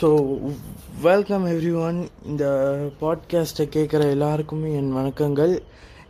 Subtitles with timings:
[0.00, 0.08] So
[1.02, 2.44] welcome every one இந்த
[3.00, 5.58] பாட்காஸ்ட்டை கேட்குற எல்லாருக்குமே என் வணக்கங்கள்.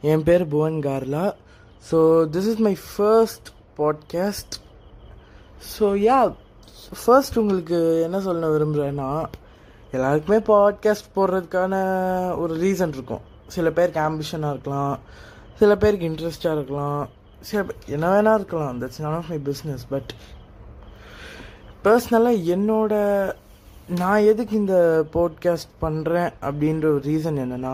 [0.01, 1.35] என் பேர் Bhuvan Karla.
[1.91, 1.99] So
[2.35, 3.49] this is my first
[3.79, 4.57] podcast
[5.73, 6.35] so ya
[7.05, 9.27] first உங்களுக்கு என்ன சொல்ல விரும்புகிறேன்னா
[9.91, 11.75] எல்லாருக்குமே பாட்காஸ்ட் போடுறதுக்கான
[12.39, 13.21] ஒரு ரீசன் இருக்கும்.
[13.47, 14.99] சில பேருக்கு ஆம்பிஷனாக இருக்கலாம்.
[15.55, 17.09] சில பேருக்கு இன்ட்ரெஸ்டாக இருக்கலாம்.
[17.41, 18.81] சில என்ன வேணா இருக்கலாம்.
[18.81, 20.13] That's not of my business but
[21.85, 22.95] பர்சனலாக என்னோட
[23.99, 24.75] நான் எதுக்கு இந்த
[25.13, 27.73] போட்காஸ்ட் பண்ணுறேன் அப்படின்ற ஒரு ரீசன் என்னென்னா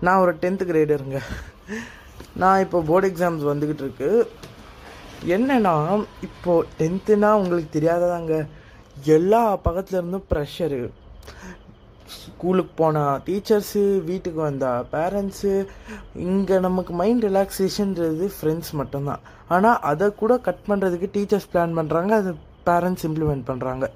[0.00, 1.20] நான் ஒரு டென்த்து கிரேடருங்க
[2.42, 4.10] நான் இப்போ போர்டு எக்ஸாம்ஸ் வந்துக்கிட்டு இருக்கு.
[5.36, 8.46] என்னன்னா இப்போது டென்த்துனா உங்களுக்கு தெரியாததாங்க.
[9.16, 10.80] எல்லா பக்கத்துலேருந்தும் ப்ரெஷரு
[12.16, 15.52] ஸ்கூலுக்கு போனால் டீச்சர்ஸு வீட்டுக்கு வந்தால் பேரண்ட்ஸு
[16.14, 19.22] இங்கே நமக்கு மைண்ட் ரிலாக்ஸேஷன்றது ஃப்ரெண்ட்ஸ் மட்டும்தான்.
[19.48, 22.32] ஆனால் அதை கூட கட் பண்ணுறதுக்கு டீச்சர்ஸ் பிளான் பண்ணுறாங்க அதை
[22.70, 23.86] பேரண்ட்ஸ் இம்ப்ளிமெண்ட் பண்ணுறாங்க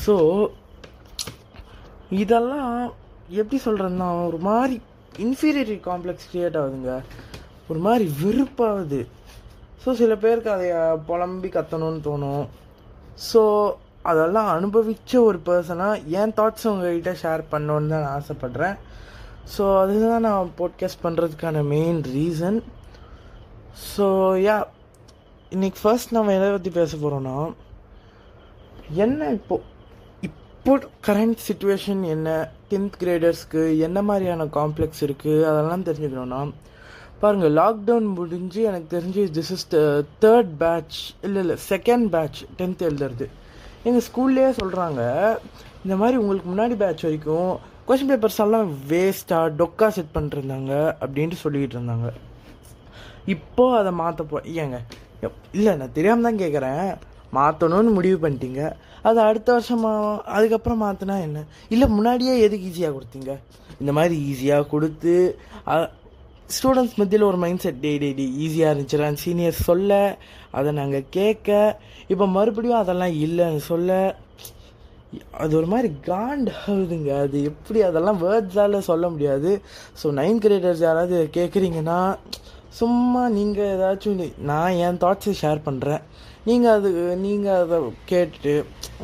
[0.00, 0.14] ஸோ
[2.22, 2.74] இதெல்லாம்
[3.40, 4.76] எப்படி சொல்கிறதுனா ஒரு மாதிரி
[5.26, 6.92] இன்ஃபீரியரிட்டி காம்ப்ளெக்ஸ் க்ரியேட் ஆகுதுங்க.
[7.70, 9.00] ஒரு மாதிரி வெறுப்பாகுது.
[9.82, 10.68] ஸோ சில பேருக்கு அதை
[11.08, 12.44] புலம்பி கத்தணும்னு தோணும்.
[13.30, 13.42] ஸோ
[14.10, 18.76] அதெல்லாம் அனுபவித்த ஒரு பர்சனாக என் தாட்ஸ் உங்ககிட்ட ஷேர் பண்ணணுன்னு தான் நான் ஆசைப்பட்றேன்.
[19.54, 22.58] ஸோ அதுதான் நான் போட்காஸ்ட் பண்ணுறதுக்கான மெயின் ரீசன்
[23.92, 24.06] ஸோ
[24.46, 24.56] யா
[25.54, 27.36] இன்னைக்கு ஃபர்ஸ்ட் நம்ம எதை பற்றி பேச போகிறோன்னா
[29.04, 29.70] என்ன இப்போது
[30.64, 30.74] இப்போ
[31.06, 32.28] கரண்ட் சுச்சுவேஷன் என்ன?
[32.70, 36.38] டென்த் கிரேடர்ஸ்க்கு என்ன மாதிரியான காம்ப்ளெக்ஸ் இருக்குது அதெல்லாம் தெரிஞ்சுக்கணுன்னா
[37.22, 39.66] பாருங்கள் லாக்டவுன் முடிஞ்சு எனக்கு தெரிஞ்சு திஸ் இஸ்
[40.24, 43.26] தேர்ட் பேட்ச் இல்லை இல்லை செகண்ட் பேட்ச் டென்த் எழுதுறது.
[43.88, 45.00] எங்கள் ஸ்கூல்லேயே சொல்கிறாங்க
[45.84, 47.52] இந்த மாதிரி உங்களுக்கு முன்னாடி பேட்ச் வரைக்கும்
[47.88, 50.72] கொஷின் பேப்பர்ஸ் எல்லாம் வேஸ்ட்டாக டொக்கா செட் பண்ணிருந்தாங்க
[51.04, 52.10] அப்படின்ட்டு சொல்லிக்கிட்டு இருந்தாங்க.
[53.36, 54.78] இப்போ அதை மாற்றப்போ ஏங்க
[55.56, 56.86] இல்லை நான் தெரியாமல் தான் கேட்குறேன்
[57.38, 58.62] மாற்றணும்னு முடிவு பண்ணிட்டீங்க.
[59.08, 61.38] அது அடுத்த வருஷமாக அதுக்கப்புறம் மாற்றினா என்ன?
[61.74, 63.32] இல்லை முன்னாடியே எதுக்கு ஈஸியாக கொடுத்தீங்க?
[63.82, 65.14] இந்த மாதிரி ஈஸியாக கொடுத்து
[66.56, 70.00] ஸ்டூடெண்ட்ஸ் மத்தியில் ஒரு மைண்ட் செட் டே டே டே ஈஸியாக இருந்துச்சுடா சீனியர்ஸ் சொல்ல
[70.58, 71.50] அதை நாங்கள் கேட்க
[72.12, 73.96] இப்போ மறுபடியும் அதெல்லாம் இல்லைன்னு சொல்ல
[75.42, 77.10] அது ஒரு மாதிரி காண்ட் ஆகுதுங்க.
[77.24, 79.50] அது எப்படி அதெல்லாம் வேர்ட்ஸால் சொல்ல முடியாது.
[80.00, 81.98] ஸோ நைன்த் கிரேடர்ஸ் யாராவது கேட்குறீங்கன்னா
[82.78, 86.02] சும்மா நீங்கள் ஏதாச்சும் நான் என் தாட்ஸை ஷேர் பண்ணுறேன்
[86.48, 86.90] நீங்கள் அது
[87.24, 87.78] நீங்கள் அதை
[88.10, 88.54] கேட்டுட்டு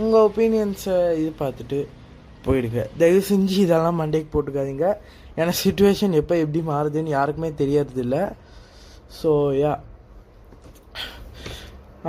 [0.00, 1.80] உங்கள் ஒப்பீனியன்ஸை இது பார்த்துட்டு
[2.46, 2.82] போயிடுங்க.
[3.00, 4.86] தயவு செஞ்சு இதெல்லாம் மண்டைக்கு போட்டுக்காதீங்க.
[5.38, 8.16] ஏன்னா சுச்சுவேஷன் எப்போ எப்படி மாறுதுன்னு யாருக்குமே தெரியறதில்ல.
[9.20, 9.30] ஸோ
[9.62, 9.74] யா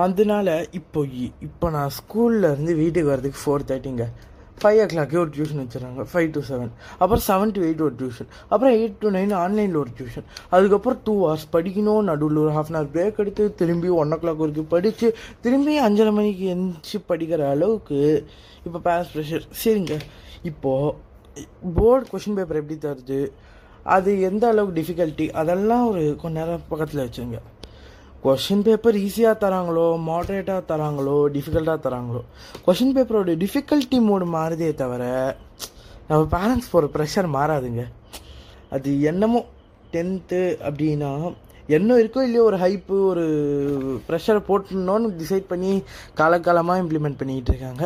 [0.05, 0.47] அதனால
[0.79, 0.99] இப்போ
[1.47, 4.05] இப்போ நான் ஸ்கூல்லேருந்து வீட்டுக்கு வரதுக்கு ஃபோர் தேர்ட்டிங்க
[4.61, 6.71] ஃபைவ் ஓ கிளாக்கே ஒரு டியூஷன் வச்சுறாங்க ஃபைவ் டு செவன்
[7.01, 11.15] அப்புறம் செவன் டு எயிட் ஒரு டியூஷன் அப்புறம் எயிட் டு நைன் ஆன்லைனில் ஒரு டியூஷன் அதுக்கப்புறம் டூ
[11.23, 12.01] ஹவர்ஸ் படிக்கணும்.
[12.09, 15.09] நடுவில் ஒரு ஹாஃப் அன் ஹவர் பிரேக் எடுத்து திரும்பி ஒன் ஓ கிளாக் வரைக்கும் படித்து
[15.45, 17.99] திரும்பி அஞ்சரை மணிக்கு எந்திரிச்சு படிக்கிற அளவுக்கு
[18.65, 19.95] இப்போ பேரண்ட்ஸ் ப்ரெஷர் சரிங்க.
[20.51, 20.95] இப்போது
[21.77, 23.19] போர்டு கொஷின் பேப்பர் எப்படி தருது?
[23.95, 27.39] அது எந்த அளவுக்கு டிஃபிகல்ட்டி அதெல்லாம் ஒரு கொஞ்ச நேரம் பக்கத்தில் வச்சுங்க.
[28.23, 32.21] கொஷின் பேப்பர் ஈஸியாக தராங்களோ மாட்ரேட்டாக தராங்களோ டிஃபிகல்ட்டாக தராங்களோ?
[32.65, 35.03] கொஷின் பேப்பரோட டிஃபிகல்ட்டி மோடு மாறுதே தவிர
[36.09, 37.83] நம்ம பேரண்ட்ஸ் போகிற ப்ரெஷர் மாறாதுங்க.
[38.75, 39.41] அது என்னமோ
[39.93, 41.11] டென்த்து அப்படின்னா
[41.77, 43.25] என்ன இருக்கோ இல்லையோ ஒரு ஹைப்பு ஒரு
[44.07, 45.71] ப்ரெஷரை போட்டுனோன்னு டிசைட் பண்ணி
[46.19, 47.83] காலகாலமாக இம்ப்ளிமெண்ட் பண்ணிக்கிட்டு இருக்காங்க.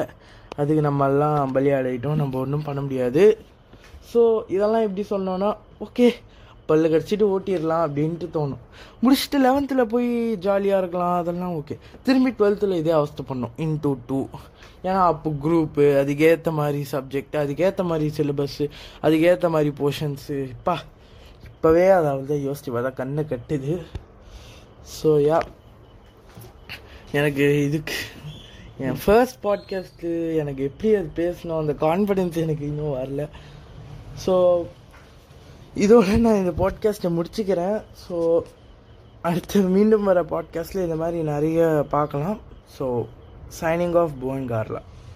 [0.59, 3.23] அதுக்கு நம்மெல்லாம் பலியாடிட்டோம் நம்ம ஒன்றும் பண்ண முடியாது.
[4.13, 4.21] ஸோ
[4.55, 5.49] இதெல்லாம் எப்படி சொன்னோன்னா
[5.85, 6.07] ஓகே
[6.67, 8.61] பல்லு கடிச்சிட்டு ஓட்டிடலாம் அப்படின்ட்டு தோணும்.
[9.03, 10.09] முடிச்சுட்டு லெவன்த்தில் போய்
[10.45, 13.53] ஜாலியாக இருக்கலாம் அதெல்லாம் ஓகே திரும்பி டுவெல்த்தில் இதே அவஸ்தை பண்ணோம்.
[13.57, 14.19] இன் டூ டூ
[14.87, 18.65] ஏன்னா அப்போ குரூப்பு அதுக்கேற்ற மாதிரி சப்ஜெக்ட் அதுக்கேற்ற மாதிரி சிலபஸ்ஸு
[19.01, 20.75] அதுக்கேற்ற மாதிரி போர்ஷன்ஸு இப்பா
[21.49, 23.75] இப்போவே அதாவது யோசிச்சு பார்த்தா கண்ணை கட்டுது.
[24.95, 25.39] ஸோ யா
[27.19, 27.97] எனக்கு இதுக்கு
[28.85, 33.25] என் ஃபர்ஸ்ட் பாட்காஸ்ட்டு எனக்கு எப்படி அது பேசணும் அந்த கான்ஃபிடென்ஸ் எனக்கு இன்னும் வரல.
[34.25, 34.33] ஸோ
[35.75, 37.81] இதோட நான் இந்த பாட்காஸ்ட்டை முடிச்சுக்கிறேன்.
[38.03, 38.41] ஸோ
[39.21, 42.39] அடுத்து மீண்டும் வர பாட்காஸ்ட்டில் இந்த மாதிரி நிறைய பார்க்கலாம்.
[42.79, 43.05] ஸோ
[43.61, 44.81] சைனிங் ஆஃப் புவன் கார்லா